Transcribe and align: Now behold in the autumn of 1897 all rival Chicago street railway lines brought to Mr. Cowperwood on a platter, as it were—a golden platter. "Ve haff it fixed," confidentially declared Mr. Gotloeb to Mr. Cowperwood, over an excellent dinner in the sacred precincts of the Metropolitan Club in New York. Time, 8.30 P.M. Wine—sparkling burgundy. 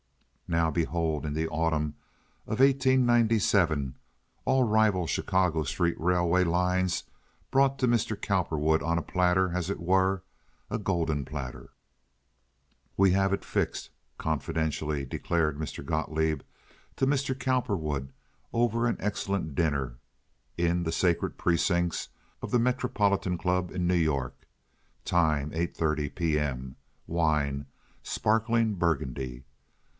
Now 0.47 0.69
behold 0.71 1.25
in 1.25 1.33
the 1.33 1.47
autumn 1.47 1.93
of 2.45 2.59
1897 2.59 3.95
all 4.43 4.63
rival 4.63 5.07
Chicago 5.07 5.63
street 5.63 5.97
railway 6.01 6.43
lines 6.43 7.03
brought 7.51 7.77
to 7.79 7.87
Mr. 7.87 8.19
Cowperwood 8.19 8.81
on 8.81 8.97
a 8.97 9.03
platter, 9.03 9.51
as 9.55 9.69
it 9.69 9.79
were—a 9.79 10.79
golden 10.79 11.23
platter. 11.23 11.69
"Ve 12.99 13.11
haff 13.11 13.31
it 13.31 13.45
fixed," 13.45 13.91
confidentially 14.17 15.05
declared 15.05 15.57
Mr. 15.57 15.85
Gotloeb 15.85 16.41
to 16.97 17.05
Mr. 17.07 17.37
Cowperwood, 17.37 18.11
over 18.51 18.87
an 18.87 18.97
excellent 18.99 19.53
dinner 19.55 19.99
in 20.57 20.83
the 20.83 20.91
sacred 20.91 21.37
precincts 21.37 22.09
of 22.41 22.51
the 22.51 22.59
Metropolitan 22.59 23.37
Club 23.37 23.71
in 23.71 23.87
New 23.87 23.93
York. 23.93 24.47
Time, 25.05 25.51
8.30 25.51 26.15
P.M. 26.15 26.75
Wine—sparkling 27.07 28.73
burgundy. 28.73 29.45